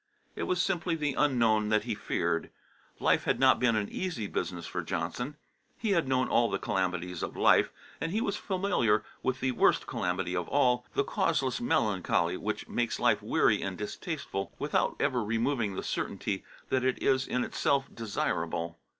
It 0.35 0.47
was 0.49 0.59
simply 0.59 0.95
the 0.95 1.13
unknown 1.13 1.69
that 1.69 1.83
he 1.83 1.93
feared. 1.93 2.49
Life 2.99 3.25
had 3.25 3.39
not 3.39 3.59
been 3.59 3.75
an 3.75 3.87
easy 3.89 4.25
business 4.25 4.65
for 4.65 4.81
Johnson; 4.81 5.37
he 5.77 5.91
had 5.91 6.07
known 6.07 6.27
all 6.27 6.49
the 6.49 6.57
calamities 6.57 7.21
of 7.21 7.37
life, 7.37 7.71
and 8.01 8.11
he 8.11 8.19
was 8.19 8.35
familiar 8.35 9.03
with 9.21 9.41
the 9.41 9.51
worst 9.51 9.85
calamity 9.85 10.35
of 10.35 10.47
all, 10.47 10.87
the 10.95 11.03
causeless 11.03 11.61
melancholy 11.61 12.35
which 12.35 12.67
makes 12.67 12.99
life 12.99 13.21
weary 13.21 13.61
and 13.61 13.77
distasteful 13.77 14.51
without 14.57 14.95
ever 14.99 15.23
removing 15.23 15.75
the 15.75 15.83
certainty 15.83 16.43
that 16.69 16.83
it 16.83 16.97
is 17.03 17.27
in 17.27 17.43
itself 17.43 17.85
desirable. 17.93 18.79